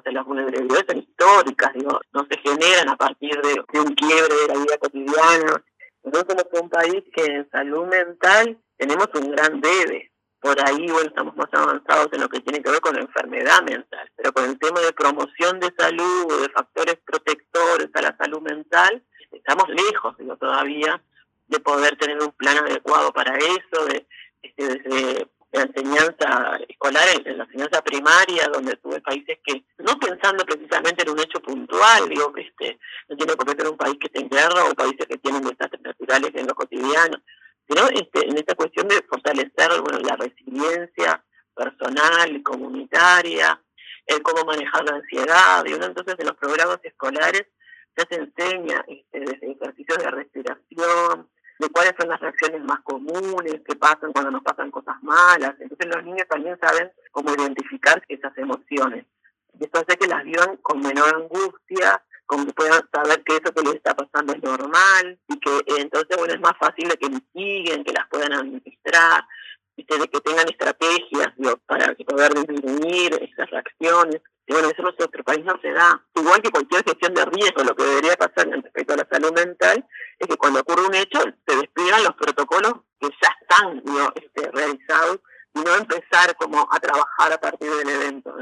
o 0.06 0.10
las 0.10 0.24
vulnerabilidades 0.24 0.84
son 0.88 0.98
históricas, 0.98 1.72
digo, 1.74 2.00
no 2.12 2.26
se 2.30 2.38
generan 2.38 2.88
a 2.88 2.96
partir 2.96 3.40
de, 3.42 3.80
un 3.80 3.94
quiebre 3.94 4.34
de 4.34 4.48
la 4.48 4.54
vida 4.54 4.78
cotidiana. 4.78 5.64
Nosotros 6.04 6.36
somos 6.38 6.62
un 6.62 6.70
país 6.70 7.04
que 7.14 7.24
en 7.24 7.50
salud 7.50 7.86
mental 7.86 8.58
tenemos 8.76 9.08
un 9.14 9.30
gran 9.32 9.60
debe. 9.60 10.12
Por 10.40 10.56
ahí, 10.64 10.86
bueno, 10.86 11.08
estamos 11.08 11.36
más 11.36 11.48
avanzados 11.52 12.08
en 12.12 12.20
lo 12.20 12.28
que 12.28 12.40
tiene 12.40 12.62
que 12.62 12.70
ver 12.70 12.80
con 12.80 12.94
la 12.94 13.02
enfermedad 13.02 13.60
mental, 13.62 14.08
pero 14.16 14.32
con 14.32 14.44
el 14.44 14.58
tema 14.58 14.80
de 14.80 14.92
promoción 14.92 15.58
de 15.58 15.72
salud 15.76 16.32
o 16.32 16.40
de 16.40 16.48
factores 16.50 16.96
protectores 17.04 17.88
a 17.94 18.02
la 18.02 18.16
salud 18.16 18.40
mental, 18.40 19.02
estamos 19.32 19.68
lejos, 19.68 20.16
digo, 20.16 20.36
todavía 20.36 21.02
de 21.48 21.60
poder 21.60 21.96
tener 21.96 22.22
un 22.22 22.30
plan 22.32 22.58
adecuado 22.58 23.12
para 23.12 23.36
eso, 23.36 23.84
de, 23.86 24.06
este, 24.42 24.64
desde 24.64 25.28
la 25.52 25.62
enseñanza 25.62 26.58
escolar, 26.68 27.04
en 27.24 27.38
la 27.38 27.44
enseñanza 27.44 27.82
primaria, 27.82 28.48
donde 28.52 28.76
tuve 28.76 29.00
países 29.00 29.38
precisamente 30.44 31.02
en 31.02 31.10
un 31.10 31.20
hecho 31.20 31.40
puntual, 31.40 32.08
digo, 32.08 32.32
que 32.32 32.42
este, 32.42 32.78
no 33.08 33.16
tiene 33.16 33.36
por 33.36 33.46
qué 33.46 33.62
ser 33.62 33.70
un 33.70 33.76
país 33.76 33.96
que 34.00 34.06
esté 34.06 34.20
en 34.20 34.28
guerra 34.28 34.64
o 34.64 34.75
países 34.75 35.06
que 35.06 35.19
tienen 35.19 35.42
desastres 35.42 35.82
naturales 35.82 36.30
en 36.34 36.46
lo 36.46 36.54
cotidiano, 36.54 37.22
sino 37.69 37.88
este, 37.88 38.28
en 38.28 38.38
esta 38.38 38.54
cuestión 38.54 38.88
de 38.88 39.02
fortalecer 39.08 39.80
bueno, 39.82 39.98
la 40.00 40.16
resiliencia 40.16 41.25
personal, 41.54 42.42
comunitaria, 42.42 43.60
cómo 44.22 44.44
manejar 44.44 44.84
la 44.84 44.96
ansiedad, 44.96 45.64
y 45.66 45.72
entonces 45.72 46.14
en 46.19 46.26
los 46.26 46.36
programas 46.36 46.78
escolares 46.82 47.46
ya 47.96 48.04
se 48.08 48.16
enseña 48.16 48.84
este, 48.86 49.20
desde 49.20 49.52
ejercicios 49.52 49.98
de 49.98 50.10
respiración, 50.10 51.28
de 51.58 51.69
cuáles 51.70 51.92
son 51.98 52.08
las 52.08 52.20
reacciones 52.20 52.62
más 52.62 52.81
comunes, 52.82 53.60
qué 53.66 53.76
pasan 53.76 54.12
cuando 54.12 54.31
nos 54.31 54.42
pasan 54.42 54.70
cosas 54.70 54.94
malas. 55.02 55.54
Entonces 55.58 55.86
los 55.92 56.04
niños 56.04 56.26
también 56.28 56.56
saben 56.60 56.90
cómo 57.10 57.34
identificar 57.34 58.02
esas 58.08 58.36
emociones. 58.38 59.04
Y 59.58 59.64
eso 59.64 59.72
hace 59.75 59.99
que 59.99 60.06
las 60.06 60.25
vivan 60.25 60.56
con 60.58 60.81
menor 60.81 61.14
angustia, 61.14 62.02
como 62.26 62.46
que 62.46 62.52
puedan 62.52 62.82
saber 62.93 63.22
que 63.25 63.37
eso 63.37 63.52
que 63.55 63.62
les 63.62 63.75
está 63.76 63.94
pasando 63.94 64.34
es 64.34 64.43
normal 64.43 65.19
y 65.28 65.40
que 65.40 65.60
entonces 65.78 66.16
bueno 66.16 66.34
es 66.34 66.40
más 66.40 66.52
fácil 66.60 66.88
de 66.88 66.96
que 66.96 67.08
mitiguen, 67.08 67.84
que 67.84 67.93
las 67.93 68.06
puedan 68.08 68.32
administrar, 68.32 69.25
de 69.76 70.08
que 70.08 70.20
tengan 70.20 70.49
estrategias 70.49 71.28
para 71.66 71.94
poder 71.94 72.34
disminuir 72.34 73.14
esas 73.14 73.50
reacciones. 73.50 74.20
Y 74.46 74.52
bueno, 74.52 74.69
eso 74.69 74.78
en 74.78 74.84
nuestro 74.84 75.25
país 75.25 75.44
no 75.44 75.58
se 75.60 75.70
da. 75.70 76.02
Igual 76.14 76.43
que 76.43 76.50
cualquier 76.50 76.82
gestión 76.82 77.14
de 77.14 77.25
riesgo, 77.26 77.62
lo 77.62 77.76
que 77.76 77.84
debería 77.84 78.16
pasar 78.16 78.49
respecto 78.49 78.94
a 78.94 78.96
la 78.96 79.08
salud 79.10 79.32
mental 79.32 79.87
es 80.19 80.26
que 80.26 80.37
cuando 80.37 80.60
ocurre 80.60 80.87
un 80.87 80.94
hecho 80.94 81.20
se 81.46 81.56
despliegan 81.56 82.02
los 82.02 82.14
protocolos 82.16 82.75
que 83.00 83.08
ya 83.22 83.37
están 83.40 83.82
este, 84.14 84.50
realizados 84.50 85.20
y 85.55 85.60
no 85.60 85.75
empezar 85.75 86.34
como 86.37 86.66
a 86.70 86.81
trabajar 86.81 87.32
a 87.32 87.38
partir 87.38 87.70
del 87.70 87.88
evento. 87.88 88.34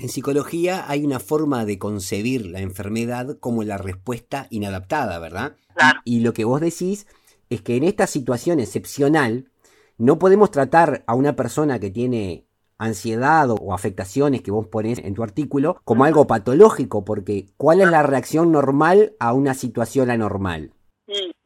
En 0.00 0.08
psicología 0.08 0.86
hay 0.88 1.04
una 1.04 1.20
forma 1.20 1.66
de 1.66 1.78
concebir 1.78 2.46
la 2.46 2.60
enfermedad 2.60 3.36
como 3.38 3.64
la 3.64 3.76
respuesta 3.76 4.46
inadaptada, 4.48 5.18
¿verdad? 5.18 5.56
Claro. 5.74 6.00
y 6.04 6.20
lo 6.20 6.32
que 6.32 6.46
vos 6.46 6.62
decís 6.62 7.06
es 7.50 7.60
que 7.60 7.76
en 7.76 7.84
esta 7.84 8.06
situación 8.06 8.60
excepcional 8.60 9.50
no 9.98 10.18
podemos 10.18 10.50
tratar 10.50 11.04
a 11.06 11.14
una 11.14 11.36
persona 11.36 11.78
que 11.80 11.90
tiene 11.90 12.46
ansiedad 12.78 13.50
o, 13.50 13.74
afectaciones 13.74 14.40
que 14.40 14.50
vos 14.50 14.68
ponés 14.68 15.00
en 15.00 15.12
tu 15.12 15.22
artículo 15.22 15.78
como 15.84 16.04
algo 16.04 16.26
patológico, 16.26 17.04
porque 17.04 17.50
¿cuál 17.58 17.82
es 17.82 17.90
la 17.90 18.02
reacción 18.02 18.50
normal 18.52 19.12
a 19.20 19.34
una 19.34 19.52
situación 19.52 20.10
anormal? 20.10 20.72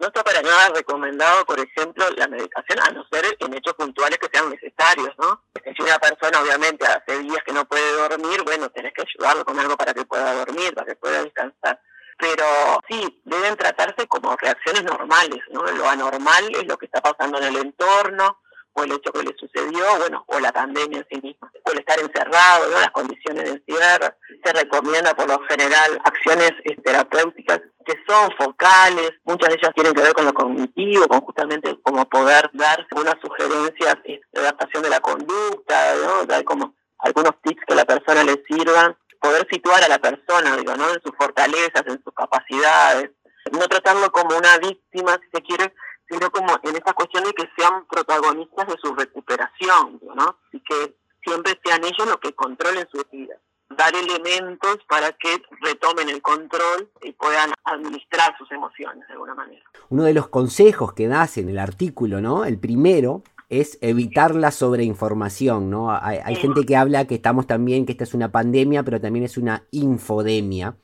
No 0.05 0.09
está 0.09 0.23
para 0.23 0.43
nada 0.43 0.69
recomendado, 0.75 1.47
por 1.47 1.59
ejemplo, 1.59 2.05
la 2.19 2.29
medicación, 2.29 2.79
a 2.79 2.91
no 2.91 3.07
ser 3.11 3.25
en 3.41 3.55
hechos 3.55 3.73
puntuales 3.73 4.19
que 4.19 4.29
sean 4.31 4.51
necesarios, 4.51 5.15
¿no? 5.17 5.41
Si 5.65 5.83
una 5.83 5.99
persona, 5.99 6.43
obviamente, 6.43 6.85
hace 6.85 7.21
días 7.21 7.43
que 7.43 7.55
no 7.55 7.65
puede 7.65 7.91
dormir, 7.93 8.43
bueno, 8.45 8.69
tenés 8.69 8.93
que 8.93 9.01
ayudarlo 9.01 9.47
con 9.47 9.59
algo 9.59 9.79
para 9.79 9.95
que 9.95 10.05
pueda 10.05 10.35
dormir, 10.35 10.75
para 10.75 10.89
que 10.89 10.97
pueda 10.97 11.23
descansar. 11.23 11.81
Pero 12.19 12.45
sí, 12.87 13.23
deben 13.25 13.57
tratarse 13.57 14.07
como 14.07 14.37
reacciones 14.37 14.85
normales, 14.85 15.41
¿no? 15.51 15.63
Lo 15.63 15.89
anormal 15.89 16.55
es 16.55 16.67
lo 16.67 16.77
que 16.77 16.85
está 16.85 17.01
pasando 17.01 17.39
en 17.39 17.45
el 17.45 17.57
entorno, 17.57 18.41
o 18.75 18.83
el 18.83 18.93
hecho 18.93 19.11
que 19.11 19.23
le 19.23 19.35
sucedió, 19.39 19.87
bueno, 20.01 20.23
o 20.27 20.39
la 20.39 20.53
pandemia 20.53 20.99
en 20.99 21.07
sí 21.11 21.21
misma, 21.23 21.51
o 21.63 21.71
el 21.71 21.79
estar 21.79 21.99
encerrado, 21.99 22.69
las 22.73 22.91
condiciones 22.91 23.45
de 23.45 23.51
encierro. 23.53 24.15
Se 24.45 24.53
recomienda 24.53 25.15
por 25.15 25.29
lo 25.29 25.41
general 25.49 25.99
acciones 26.05 26.53
eh, 26.65 26.77
terapéuticas 26.83 27.61
que 27.85 27.95
son 28.07 28.31
focales, 28.39 29.13
muchas 29.25 29.51
de 29.51 29.57
ellas 29.57 29.73
tienen 29.75 29.95
que 29.95 30.03
ver 30.03 30.13
con 30.13 30.25
lo 30.25 30.33
cognitivo, 30.33 31.07
con 31.09 31.21
justamente 31.21 31.79
como 31.83 32.05
poder 32.09 32.51
dar 32.53 32.87
unas 32.97 33.17
sugerencias 33.23 33.97
eh, 34.05 34.21
de 34.33 34.41
adaptación 34.41 34.83
de 34.83 34.91
la 34.91 35.01
conducta, 35.01 35.95
¿no? 36.05 36.25
dar 36.25 36.45
como 36.45 36.75
algunos 36.99 37.33
tips 37.43 37.63
que 37.67 37.75
a 37.75 37.77
la 37.77 37.85
persona 37.85 38.25
le 38.25 38.43
sirvan, 38.49 38.97
poder 39.21 39.47
situar 39.51 39.83
a 39.83 39.89
la 39.89 39.99
persona, 39.99 40.57
digo, 40.57 40.75
¿no? 40.77 40.89
en 40.91 41.03
sus 41.03 41.13
fortalezas, 41.17 41.83
en 41.87 42.03
sus 42.03 42.15
capacidades, 42.15 43.11
no 43.53 43.67
tratarlo 43.69 44.11
como 44.11 44.37
una 44.37 44.59
víctima, 44.59 45.19
si 45.23 45.31
se 45.33 45.43
quiere, 45.43 45.75
sino 46.09 46.31
como 46.31 46.59
en 46.63 46.77
esta 46.77 46.93
cuestión 46.93 47.25
de 47.25 47.33
que 47.33 47.49
sean 47.57 47.87
protagonistas 47.87 48.67
de 48.67 48.77
su 48.83 48.95
recuperación, 48.95 50.01
¿no? 50.15 50.39
Y 50.53 50.61
que 50.61 50.97
siempre 51.25 51.59
sean 51.65 51.85
ellos 51.85 52.07
los 52.07 52.19
que 52.19 52.35
controlen 52.35 52.87
su 52.91 53.03
vida. 53.11 53.37
Dar 53.71 53.93
elementos 53.95 54.79
para 54.89 55.13
que 55.13 55.43
retomen 55.63 56.09
el 56.09 56.23
control 56.23 56.91
y 57.03 57.13
puedan 57.13 57.53
administrar 57.65 58.37
sus 58.39 58.51
emociones 58.53 59.07
de 59.09 59.15
alguna 59.15 59.35
manera. 59.35 59.63
Uno 59.89 60.05
de 60.05 60.15
los 60.15 60.29
consejos 60.29 60.93
que 60.93 61.09
das 61.09 61.39
en 61.39 61.49
el 61.49 61.59
artículo, 61.59 62.21
¿no? 62.21 62.45
El 62.45 62.59
primero 62.59 63.23
es 63.49 63.79
evitar 63.81 64.35
la 64.35 64.51
sobreinformación, 64.51 65.71
¿no? 65.71 65.91
Hay, 65.91 66.19
hay 66.25 66.37
gente 66.37 66.65
que 66.67 66.77
habla 66.77 67.07
que 67.07 67.17
estamos 67.17 67.47
también, 67.47 67.87
que 67.87 67.93
esta 67.93 68.05
es 68.05 68.15
una 68.15 68.31
pandemia, 68.31 68.83
pero 68.83 69.01
también 69.01 69.25
es 69.25 69.37
una 69.37 69.65
infodemia. 69.71 70.77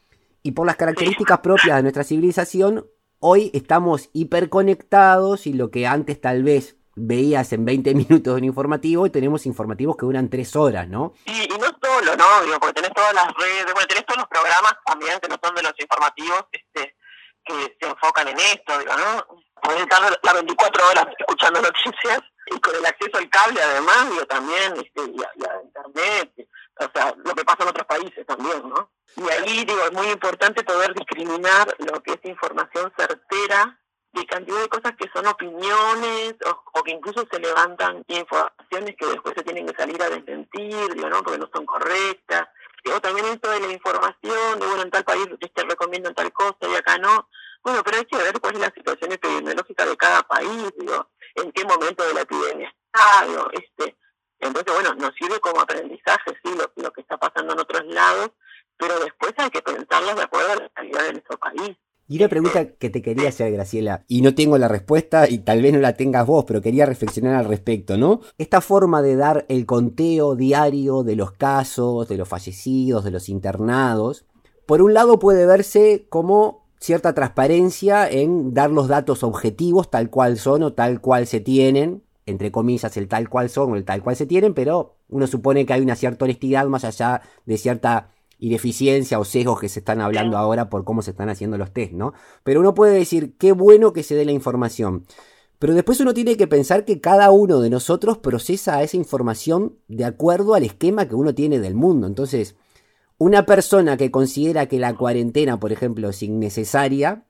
Y 0.43 0.53
por 0.53 0.67
las 0.67 0.77
características 0.77 1.41
propias 1.41 1.77
de 1.77 1.83
nuestra 1.83 2.05
civilización, 2.05 2.87
hoy 3.19 3.51
estamos 3.53 4.09
hiperconectados 4.13 5.47
y 5.47 5.53
lo 5.53 5.71
que 5.71 5.87
antes 5.87 6.21
tal 6.21 6.43
vez 6.43 6.80
veías 7.01 7.53
en 7.53 7.65
20 7.65 7.95
minutos 7.95 8.37
un 8.37 8.45
informativo 8.45 9.07
y 9.07 9.11
tenemos 9.11 9.47
informativos 9.47 9.97
que 9.97 10.07
duran 10.07 10.29
3 10.29 10.57
horas, 10.57 10.89
¿no? 10.89 11.15
Y, 11.27 11.49
no 11.49 11.67
solo, 11.83 12.17
¿no? 12.17 12.45
Digo, 12.45 12.59
porque 12.61 12.75
tenés 12.75 12.95
todas 12.95 13.15
las 13.15 13.27
redes, 13.35 13.73
bueno, 13.73 13.87
tenés 13.89 14.07
todos 14.07 14.19
los 14.19 14.29
programas 14.29 14.73
también 14.87 15.19
que 15.21 15.29
no 15.29 15.37
son 15.43 15.55
de 15.55 15.63
los 15.63 15.75
informativos, 15.79 16.45
este, 16.53 16.97
que 17.45 17.77
se 17.81 17.89
enfocan 17.89 18.29
en 18.29 18.39
esto, 18.39 18.79
digo, 18.79 18.93
¿no? 18.97 19.41
Podés 19.63 19.83
estar 19.83 20.19
las 20.23 20.35
24 20.35 20.89
horas 20.89 21.07
escuchando 21.19 21.61
noticias 21.61 22.21
y 22.47 22.61
con 22.61 22.75
el 22.75 22.87
acceso 22.87 23.19
al 23.19 23.29
cable 23.29 23.63
además, 23.63 24.11
digo, 24.11 24.27
también, 24.27 24.73
este, 24.75 25.03
y, 25.11 25.23
a, 25.23 25.63
internet, 25.63 26.33
o 26.79 26.91
sea, 26.95 27.15
lo 27.25 27.35
que 27.35 27.45
pasa 27.45 27.63
en 27.63 27.69
otros 27.69 27.87
países 27.87 28.27
también, 28.27 28.69
¿no? 28.69 28.91
Y 29.17 29.29
ahí, 29.29 29.65
digo, 29.65 29.85
es 29.85 29.93
muy 29.93 30.09
importante 30.09 30.63
poder 30.65 30.95
discriminar 30.95 31.75
lo 31.79 32.03
que 32.03 32.13
es 32.13 32.25
información 32.25 32.93
certera 32.97 33.80
de 34.13 34.27
cantidad 34.27 34.61
de 34.61 34.69
cosas 34.69 34.93
que 34.99 35.09
son 35.15 35.27
opiniones 35.27 36.35
o, 36.75 36.83
que 36.83 36.93
incluso 36.93 37.27
se 37.31 37.39
levantan 37.39 38.05
informaciones 38.09 38.97
que 38.99 39.07
después 39.07 39.35
se 39.37 39.45
tienen 39.45 39.67
que 39.67 39.77
salir 39.77 40.03
a 40.03 40.11
desmentir, 40.11 40.95
digo, 40.95 41.09
¿no? 41.09 41.23
Porque 41.23 41.39
no 41.39 41.49
son 41.55 41.67
correctas. 41.67 42.49
O 42.93 43.01
también 43.01 43.27
esto 43.27 43.51
de 43.51 43.61
la 43.61 43.73
información, 43.73 44.59
de 44.59 44.67
bueno, 44.67 44.83
en 44.83 44.91
tal 44.91 45.05
país 45.05 45.29
te 45.55 45.63
recomiendan 45.65 46.15
tal 46.15 46.33
cosa 46.33 46.57
y 46.63 46.75
acá 46.75 46.97
no. 46.99 47.29
Bueno, 47.63 47.83
pero 47.85 47.99
hay 47.99 48.07
que 48.07 48.17
ver 48.17 48.41
cuál 48.41 48.55
es 48.55 48.61
la 48.61 48.73
situación 48.75 49.13
epidemiológica 49.13 49.85
de 49.85 49.97
cada 49.97 50.23
país, 50.23 50.73
digo, 50.79 51.11
en 51.35 51.53
qué 51.53 51.65
momento 51.65 52.03
de 52.05 52.15
la 52.15 52.23
epidemia 52.23 52.75
está, 52.87 53.27
digo, 53.27 53.51
este. 53.53 53.97
Entonces, 54.39 54.73
bueno, 54.73 54.95
nos 54.95 55.10
una 62.21 62.29
pregunta 62.29 62.67
que 62.67 62.91
te 62.91 63.03
quería 63.03 63.29
hacer, 63.31 63.53
Graciela, 63.53 64.05
y 64.09 64.23
no 64.23 64.35
tengo 64.35 64.59
la 64.59 64.69
respuesta 64.69 65.29
y 65.29 65.39
tal 65.39 65.63
vez 65.63 65.73
no 65.73 65.79
la 65.79 65.95
tengas 65.95 66.27
vos, 66.27 66.45
pero 66.47 66.61
quería 66.61 66.87
reflexionar 66.87 67.35
al 67.35 67.47
respecto, 67.47 67.97
¿no? 67.97 68.21
Esta 68.39 68.61
forma 68.61 69.03
de 69.03 69.17
dar 69.17 69.47
el 69.49 69.67
conteo 69.67 70.37
diario 70.37 71.03
de 71.03 71.17
los 71.17 71.33
casos, 71.33 72.09
de 72.09 72.17
los 72.17 72.29
fallecidos, 72.29 73.05
de 73.05 73.11
los 73.11 73.29
internados, 73.29 74.27
por 74.67 74.83
un 74.83 74.95
lado 74.95 75.19
puede 75.19 75.47
verse 75.47 76.07
como 76.09 76.67
cierta 76.79 77.15
transparencia 77.15 78.09
en 78.09 78.55
dar 78.55 78.71
los 78.71 78.89
datos 78.89 79.23
objetivos 79.23 79.91
tal 79.91 80.11
cual 80.11 80.39
son 80.39 80.63
o 80.63 80.73
tal 80.73 81.01
cual 81.01 81.27
se 81.27 81.41
tienen, 81.41 82.03
entre 82.25 82.53
comillas 82.53 82.97
el 82.97 83.09
tal 83.09 83.29
cual 83.29 83.51
son 83.51 83.73
o 83.73 83.77
el 83.77 83.85
tal 83.85 84.03
cual 84.03 84.17
se 84.17 84.27
tienen, 84.27 84.55
pero 84.55 84.95
uno 85.09 85.27
supone 85.27 85.67
que 85.67 85.73
hay 85.73 85.81
una 85.81 85.97
cierta 85.97 86.25
honestidad 86.25 86.67
más 86.67 86.85
allá 86.85 87.23
de 87.47 87.59
cierta 87.59 88.11
y 88.41 88.51
deficiencia 88.51 89.19
o 89.19 89.25
sesgos 89.25 89.61
que 89.61 89.69
se 89.69 89.81
están 89.81 90.01
hablando 90.01 90.39
ahora 90.39 90.71
por 90.71 90.85
cómo 90.85 91.03
se 91.03 91.11
están 91.11 91.29
haciendo 91.29 91.59
los 91.59 91.73
test, 91.73 91.93
¿no? 91.93 92.15
Pero 92.43 92.61
uno 92.61 92.75
puede 92.75 92.95
decir, 92.95 93.37
qué 93.39 93.53
bueno 93.53 93.93
que 93.93 94.03
se 94.03 94.15
dé 94.15 94.25
la 94.25 94.33
información. 94.33 95.05
Pero 95.59 95.75
después 95.75 96.01
uno 96.01 96.15
tiene 96.15 96.39
que 96.39 96.47
pensar 96.47 96.87
que 96.87 97.03
cada 97.03 97.31
uno 97.31 97.61
de 97.61 97.69
nosotros 97.69 98.17
procesa 98.17 98.83
esa 98.83 98.97
información 98.97 99.77
de 99.89 100.07
acuerdo 100.07 100.55
al 100.55 100.65
esquema 100.65 101.07
que 101.07 101.15
uno 101.15 101.35
tiene 101.35 101.59
del 101.59 101.75
mundo. 101.75 102.07
Entonces, 102.07 102.57
una 103.19 103.45
persona 103.45 103.99
que 103.99 104.11
considera 104.11 104.67
que 104.67 104.79
la 104.79 104.97
cuarentena, 104.97 105.61
por 105.61 105.71
ejemplo, 105.71 106.09
es 106.09 106.23
innecesaria, 106.23 107.27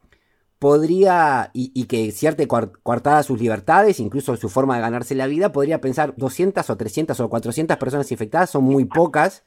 podría, 0.61 1.51
y, 1.53 1.85
que 1.87 2.13
cierta 2.13 2.47
coartada 2.47 3.25
sus 3.25 3.41
libertades, 3.41 3.99
incluso 3.99 4.37
su 4.37 4.49
forma 4.49 4.77
de 4.77 4.83
ganarse 4.83 5.17
la 5.17 5.27
vida, 5.27 5.51
podría 5.51 5.81
pensar 5.81 6.15
200 6.17 6.71
o 6.71 6.77
300 6.77 7.19
o 7.19 7.29
400 7.29 7.77
personas 7.79 8.13
infectadas 8.13 8.51
son 8.51 8.63
muy 8.63 8.85
pocas 8.85 9.43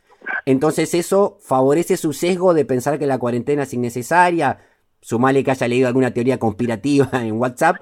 entonces 0.46 0.94
eso 0.94 1.38
favorece 1.42 1.98
su 1.98 2.14
sesgo 2.14 2.54
de 2.54 2.66
pensar 2.66 3.00
que 3.00 3.08
la 3.08 3.18
cuarentena 3.18 3.64
es 3.64 3.74
innecesaria, 3.74 4.60
sumale 5.02 5.44
que 5.44 5.52
haya 5.52 5.68
leído 5.68 5.88
alguna 5.88 6.14
teoría 6.14 6.40
conspirativa 6.40 7.10
en 7.14 7.34
WhatsApp. 7.34 7.78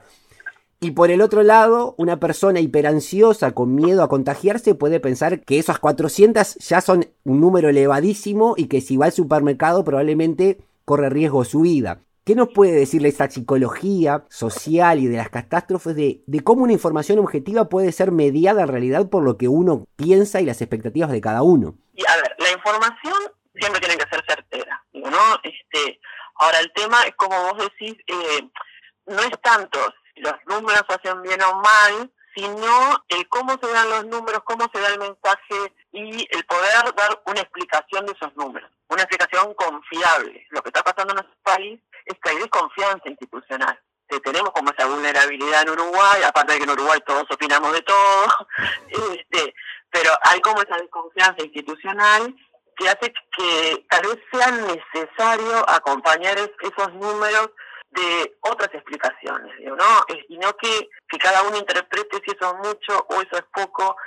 Y 0.83 0.91
por 0.91 1.11
el 1.11 1.21
otro 1.21 1.43
lado, 1.43 1.93
una 1.99 2.19
persona 2.19 2.59
hiperansiosa 2.59 3.51
con 3.51 3.75
miedo 3.75 4.01
a 4.01 4.09
contagiarse 4.09 4.73
puede 4.73 4.99
pensar 4.99 5.41
que 5.41 5.59
esas 5.59 5.77
400 5.77 6.55
ya 6.55 6.81
son 6.81 7.05
un 7.23 7.39
número 7.39 7.69
elevadísimo 7.69 8.55
y 8.57 8.65
que 8.65 8.81
si 8.81 8.97
va 8.97 9.05
al 9.05 9.11
supermercado 9.11 9.83
probablemente 9.83 10.57
corre 10.85 11.09
riesgo 11.11 11.45
su 11.45 11.61
vida. 11.61 12.01
¿Qué 12.23 12.35
nos 12.35 12.49
puede 12.49 12.71
decirle 12.71 13.09
esta 13.09 13.29
psicología 13.29 14.25
social 14.29 14.99
y 14.99 15.07
de 15.07 15.17
las 15.17 15.29
catástrofes 15.29 15.95
de, 15.95 16.23
de, 16.25 16.39
cómo 16.41 16.63
una 16.63 16.73
información 16.73 17.19
objetiva 17.19 17.69
puede 17.69 17.91
ser 17.91 18.11
mediada 18.11 18.63
en 18.63 18.67
realidad 18.67 19.09
por 19.09 19.23
lo 19.23 19.37
que 19.37 19.47
uno 19.47 19.85
piensa 19.95 20.41
y 20.41 20.45
las 20.45 20.61
expectativas 20.61 21.11
de 21.11 21.21
cada 21.21 21.43
uno? 21.43 21.75
Y 21.93 22.03
a 22.07 22.15
ver, 22.15 22.35
la 22.39 22.51
información 22.51 23.13
siempre 23.55 23.81
tiene 23.81 23.97
que 23.97 24.09
ser 24.09 24.23
certera, 24.27 24.83
¿no? 24.93 25.39
Este, 25.43 25.99
ahora 26.35 26.59
el 26.59 26.71
tema 26.73 27.01
es 27.03 27.15
como 27.15 27.51
vos 27.51 27.57
decís, 27.57 27.95
eh, 28.07 28.49
no 29.07 29.21
es 29.21 29.41
tanto 29.41 29.79
si 30.13 30.21
los 30.21 30.35
números 30.45 30.83
hacen 30.89 31.21
bien 31.21 31.41
o 31.41 31.61
mal, 31.61 32.11
sino 32.35 33.03
el 33.09 33.27
cómo 33.27 33.57
se 33.61 33.71
dan 33.71 33.89
los 33.89 34.05
números, 34.05 34.41
cómo 34.45 34.69
se 34.73 34.79
da 34.79 34.89
el 34.89 34.99
mensaje 34.99 35.73
y 35.91 36.27
el 36.31 36.45
poder 36.45 36.95
dar 36.95 37.21
una 37.25 37.41
explicación 37.41 38.05
de 38.05 38.13
esos 38.13 38.35
números, 38.35 38.71
una 38.87 39.03
explicación 39.03 39.53
confiable. 39.55 40.45
Lo 40.49 40.61
que 40.61 40.69
está 40.69 40.81
pasando 40.83 41.13
en 41.13 41.17
nuestro 41.17 41.37
país 41.43 41.79
es 42.05 42.17
que 42.21 42.29
hay 42.29 42.37
desconfianza 42.37 43.09
institucional. 43.09 43.79
tenemos 44.23 44.51
como 44.51 44.71
esa 44.71 44.87
vulnerabilidad 44.87 45.63
en 45.63 45.69
Uruguay, 45.69 46.23
aparte 46.23 46.53
de 46.53 46.59
que 46.59 46.63
en 46.65 46.71
Uruguay 46.71 46.99
todos 47.05 47.25
opinamos 47.31 47.73
de 47.73 47.81
todo, 47.81 48.27
este, 48.87 49.20
hay 50.23 50.39
como 50.41 50.61
esa 50.61 50.77
desconfianza 50.77 51.43
institucional 51.43 52.35
que 52.75 52.89
hace 52.89 53.13
que 53.37 53.85
tal 53.89 54.01
vez 54.01 54.17
sea 54.31 54.51
necesario 54.51 55.69
acompañar 55.69 56.37
esos 56.37 56.93
números 56.93 57.49
de 57.91 58.37
otras 58.41 58.73
explicaciones, 58.73 59.53
¿no? 59.65 60.05
Y 60.29 60.37
no 60.37 60.55
que, 60.57 60.89
que 61.09 61.17
cada 61.17 61.43
uno 61.43 61.57
interprete 61.57 62.21
si 62.23 62.31
eso 62.31 62.53
es 62.53 62.67
mucho 62.67 63.05
o 63.09 63.21
eso 63.21 63.35
es 63.35 63.43
poco, 63.53 63.97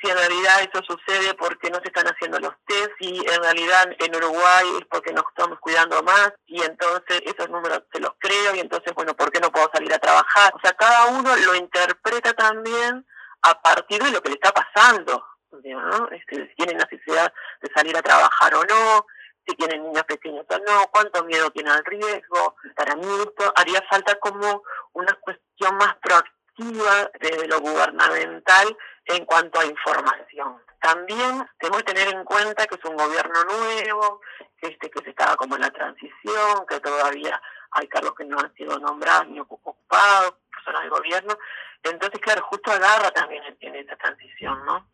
si 0.00 0.10
en 0.10 0.16
realidad 0.16 0.62
eso 0.62 0.82
sucede 0.82 1.34
porque 1.34 1.70
no 1.70 1.76
se 1.76 1.88
están 1.88 2.06
haciendo 2.06 2.38
los 2.40 2.54
test 2.66 2.90
y 3.00 3.18
en 3.18 3.42
realidad 3.42 3.84
en 3.98 4.16
Uruguay 4.16 4.66
es 4.80 4.86
porque 4.90 5.12
nos 5.12 5.24
estamos 5.28 5.58
cuidando 5.60 6.02
más 6.02 6.32
y 6.46 6.62
entonces 6.62 7.20
esos 7.24 7.48
números 7.50 7.82
se 7.92 8.00
los 8.00 8.12
creo 8.18 8.54
y 8.54 8.60
entonces, 8.60 8.92
bueno, 8.94 9.14
¿por 9.14 9.30
qué 9.30 9.40
no 9.40 9.52
puedo 9.52 9.70
salir 9.72 9.92
a 9.92 9.98
trabajar? 9.98 10.52
O 10.54 10.60
sea, 10.62 10.72
cada 10.72 11.06
uno 11.06 11.36
lo 11.36 11.54
interpreta 11.54 12.32
también 12.32 13.06
a 13.42 13.60
partir 13.60 14.02
de 14.02 14.10
lo 14.10 14.22
que 14.22 14.30
le 14.30 14.36
está 14.36 14.52
pasando, 14.52 15.22
¿no? 15.62 16.08
Este, 16.10 16.48
si 16.48 16.54
tienen 16.56 16.76
necesidad 16.76 17.32
de 17.60 17.70
salir 17.74 17.96
a 17.96 18.02
trabajar 18.02 18.54
o 18.54 18.62
no, 18.64 19.06
si 19.46 19.54
tienen 19.56 19.82
niños 19.82 20.04
pequeños 20.04 20.46
o 20.48 20.58
no, 20.58 20.86
cuánto 20.90 21.24
miedo 21.24 21.50
tienen 21.50 21.72
al 21.72 21.84
riesgo. 21.84 22.56
Para 22.74 22.96
mí 22.96 23.06
esto 23.26 23.52
haría 23.56 23.82
falta 23.90 24.14
como 24.16 24.62
una 24.92 25.12
cuestión 25.20 25.76
más 25.76 25.96
proactiva 25.96 27.10
desde 27.20 27.48
lo 27.48 27.60
gubernamental 27.60 28.76
en 29.06 29.24
cuanto 29.26 29.60
a 29.60 29.66
información. 29.66 30.62
También 30.80 31.46
tenemos 31.58 31.82
que 31.82 31.94
tener 31.94 32.14
en 32.14 32.24
cuenta 32.24 32.66
que 32.66 32.74
es 32.74 32.84
un 32.84 32.96
gobierno 32.96 33.44
nuevo, 33.44 34.20
que, 34.58 34.68
este, 34.68 34.90
que 34.90 35.02
se 35.02 35.10
estaba 35.10 35.36
como 35.36 35.56
en 35.56 35.62
la 35.62 35.70
transición, 35.70 36.66
que 36.68 36.80
todavía 36.80 37.40
hay 37.72 37.88
cargos 37.88 38.14
que 38.14 38.24
no 38.24 38.38
han 38.38 38.54
sido 38.54 38.78
nombrados 38.78 39.28
ni 39.28 39.40
ocupados, 39.40 40.34
personas 40.50 40.82
del 40.82 40.90
gobierno. 40.90 41.38
Entonces, 41.82 42.20
claro, 42.20 42.42
justo 42.44 42.70
agarra 42.70 43.10
también 43.10 43.42
en, 43.60 43.74
esta 43.76 43.96
transición, 43.96 44.64
¿no? 44.64 44.88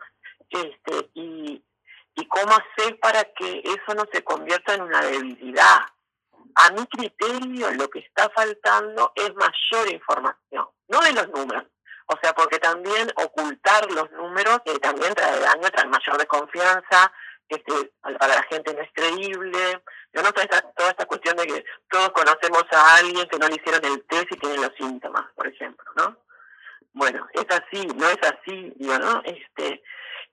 Cómo 2.40 2.54
hacer 2.54 2.98
para 3.00 3.24
que 3.24 3.62
eso 3.64 3.94
no 3.94 4.04
se 4.12 4.24
convierta 4.24 4.74
en 4.74 4.82
una 4.82 5.02
debilidad. 5.02 5.80
A 6.54 6.70
mi 6.72 6.86
criterio, 6.86 7.70
lo 7.72 7.88
que 7.88 8.00
está 8.00 8.28
faltando 8.30 9.12
es 9.14 9.32
mayor 9.34 9.92
información, 9.92 10.66
no 10.88 11.00
de 11.00 11.12
los 11.12 11.28
números, 11.28 11.64
o 12.06 12.18
sea, 12.20 12.32
porque 12.32 12.58
también 12.58 13.08
ocultar 13.16 13.90
los 13.92 14.10
números 14.12 14.60
eh, 14.64 14.78
también 14.80 15.14
trae 15.14 15.38
daño, 15.38 15.70
trae 15.70 15.86
mayor 15.86 16.18
desconfianza, 16.18 17.12
este, 17.48 17.92
para 18.00 18.34
la 18.34 18.42
gente 18.44 18.74
no 18.74 18.80
es 18.80 18.90
creíble. 18.92 19.82
Yo 20.12 20.22
no 20.22 20.28
esta, 20.28 20.60
toda 20.72 20.90
esta 20.90 21.06
cuestión 21.06 21.36
de 21.36 21.46
que 21.46 21.64
todos 21.88 22.10
conocemos 22.10 22.64
a 22.72 22.96
alguien 22.96 23.28
que 23.28 23.38
no 23.38 23.48
le 23.48 23.56
hicieron 23.56 23.84
el 23.84 24.04
test 24.06 24.26
y 24.32 24.38
tiene 24.38 24.56
los 24.56 24.74
síntomas, 24.76 25.24
por 25.36 25.46
ejemplo, 25.46 25.84
¿no? 25.96 26.16
Bueno, 26.92 27.28
es 27.34 27.46
así, 27.48 27.86
no 27.94 28.08
es 28.08 28.18
así, 28.22 28.72
digo, 28.76 28.98
¿no? 28.98 29.22
Este, 29.24 29.82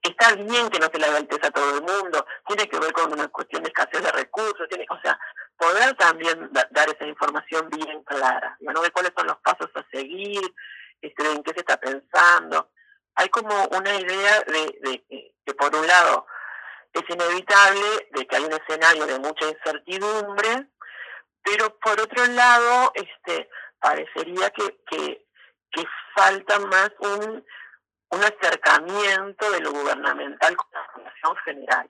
está 0.02 0.36
bien 0.36 0.70
que 0.70 0.80
no 0.80 0.88
se 0.92 1.00
le 1.00 1.06
haga 1.06 1.20
a 1.20 1.52
todo 1.52 1.78
el 1.78 1.82
mundo, 1.82 2.26
tiene 2.48 2.68
que 2.68 2.80
ver 2.80 2.92
con 2.94 3.12
una 3.12 3.28
cuestión 3.28 3.64
de 3.64 3.70
escasez 3.70 4.04
de 4.04 4.12
recursos, 4.12 4.68
tiene, 4.70 4.86
o 4.90 5.00
sea, 5.02 5.20
poder 5.58 5.96
también 5.96 6.50
dar 6.52 6.90
esa 6.90 7.06
información 7.06 7.70
bien 7.70 8.04
clara, 8.04 8.56
¿no? 8.60 8.82
De 8.82 8.92
cuáles 8.92 9.12
son 9.18 9.28
los 9.28 9.38
pasos 9.38 9.70
a 9.76 9.86
seguir, 9.92 10.42
este, 11.02 11.32
en 11.32 11.44
qué 11.44 11.52
se 11.54 11.60
está 11.60 11.78
pensando. 11.78 12.70
Hay 13.16 13.30
como 13.30 13.66
una 13.66 13.96
idea 13.96 14.42
de, 14.42 15.04
que 15.46 15.54
por 15.56 15.76
un 15.76 15.88
lado 15.88 16.28
es 16.94 17.04
inevitable 17.10 18.10
de 18.12 18.28
que 18.28 18.36
hay 18.36 18.44
un 18.44 18.54
escenario 18.54 19.06
de 19.08 19.20
mucha 19.20 19.48
incertidumbre, 19.48 20.68
pero 21.44 21.78
por 21.80 22.00
otro 22.00 22.26
lado, 22.28 22.92
este, 22.94 23.50
parecería 23.80 24.50
que, 24.52 24.80
que, 24.90 25.24
falta 26.16 26.58
más 26.58 26.90
un, 26.98 27.46
un 28.12 28.20
acercamiento 28.24 29.52
de 29.52 29.60
lo 29.62 29.72
gubernamental 29.72 30.56
con 30.56 30.68
la 30.74 30.80
población 30.94 31.36
general. 31.46 31.90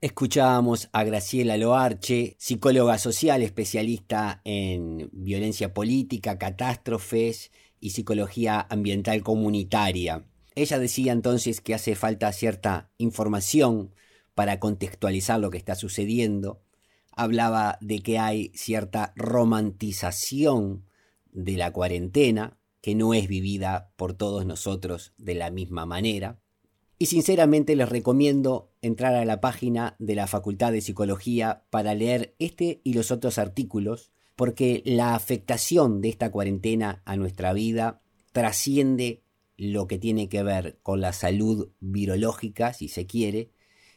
Escuchábamos 0.00 0.88
a 0.92 1.04
Graciela 1.04 1.56
Loarche, 1.56 2.36
psicóloga 2.38 2.98
social 2.98 3.42
especialista 3.42 4.40
en 4.44 5.10
violencia 5.12 5.74
política, 5.74 6.38
catástrofes 6.38 7.50
y 7.80 7.90
psicología 7.90 8.66
ambiental 8.70 9.22
comunitaria. 9.22 10.24
Ella 10.54 10.78
decía 10.78 11.12
entonces 11.12 11.60
que 11.60 11.74
hace 11.74 11.96
falta 11.96 12.32
cierta 12.32 12.90
información 12.96 13.94
para 14.34 14.58
contextualizar 14.58 15.38
lo 15.38 15.50
que 15.50 15.58
está 15.58 15.74
sucediendo. 15.74 16.62
Hablaba 17.14 17.76
de 17.80 18.00
que 18.00 18.18
hay 18.18 18.52
cierta 18.54 19.12
romantización 19.16 20.86
de 21.32 21.56
la 21.56 21.72
cuarentena, 21.72 22.58
que 22.80 22.94
no 22.94 23.14
es 23.14 23.28
vivida 23.28 23.92
por 23.96 24.14
todos 24.14 24.46
nosotros 24.46 25.12
de 25.18 25.34
la 25.34 25.50
misma 25.50 25.86
manera. 25.86 26.40
Y 26.98 27.06
sinceramente 27.06 27.76
les 27.76 27.88
recomiendo 27.88 28.72
entrar 28.82 29.14
a 29.14 29.24
la 29.24 29.40
página 29.40 29.96
de 29.98 30.14
la 30.14 30.26
Facultad 30.26 30.72
de 30.72 30.80
Psicología 30.80 31.64
para 31.70 31.94
leer 31.94 32.34
este 32.38 32.80
y 32.84 32.92
los 32.92 33.10
otros 33.10 33.38
artículos, 33.38 34.12
porque 34.36 34.82
la 34.84 35.14
afectación 35.14 36.00
de 36.00 36.10
esta 36.10 36.30
cuarentena 36.30 37.02
a 37.04 37.16
nuestra 37.16 37.52
vida 37.52 38.02
trasciende 38.32 39.22
lo 39.56 39.86
que 39.86 39.98
tiene 39.98 40.28
que 40.28 40.42
ver 40.42 40.78
con 40.82 41.00
la 41.00 41.12
salud 41.12 41.70
virológica, 41.80 42.72
si 42.72 42.88
se 42.88 43.06
quiere, 43.06 43.50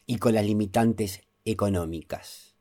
y 0.06 0.16
con 0.16 0.34
las 0.34 0.44
limitantes 0.44 1.22
económicas. 1.44 2.54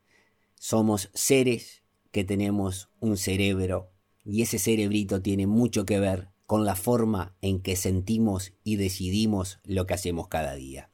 Somos 0.55 1.09
seres 1.13 1.83
que 2.11 2.23
tenemos 2.23 2.89
un 2.99 3.17
cerebro 3.17 3.92
y 4.25 4.41
ese 4.41 4.59
cerebrito 4.59 5.21
tiene 5.21 5.47
mucho 5.47 5.85
que 5.85 5.99
ver 5.99 6.29
con 6.45 6.65
la 6.65 6.75
forma 6.75 7.35
en 7.41 7.61
que 7.61 7.75
sentimos 7.75 8.53
y 8.63 8.75
decidimos 8.75 9.59
lo 9.63 9.85
que 9.85 9.93
hacemos 9.93 10.27
cada 10.27 10.55
día. 10.55 10.89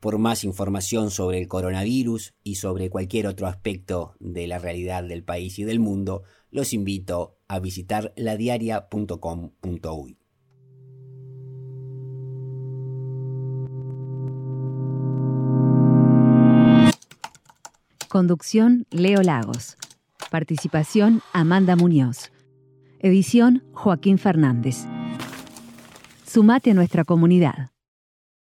Por 0.00 0.18
más 0.18 0.44
información 0.44 1.10
sobre 1.10 1.38
el 1.38 1.48
coronavirus 1.48 2.34
y 2.42 2.56
sobre 2.56 2.90
cualquier 2.90 3.26
otro 3.26 3.46
aspecto 3.46 4.14
de 4.20 4.46
la 4.46 4.58
realidad 4.58 5.04
del 5.04 5.24
país 5.24 5.58
y 5.58 5.64
del 5.64 5.80
mundo, 5.80 6.24
los 6.50 6.74
invito 6.74 7.38
a 7.48 7.58
visitar 7.58 8.12
ladiaria.com.uy. 8.16 10.18
Conducción 18.08 18.86
Leo 18.90 19.22
Lagos. 19.22 19.76
Participación 20.30 21.22
Amanda 21.32 21.76
Muñoz. 21.76 22.30
Edición 23.04 23.62
Joaquín 23.74 24.16
Fernández. 24.16 24.86
Sumate 26.26 26.70
a 26.70 26.74
nuestra 26.74 27.04
comunidad. 27.04 27.73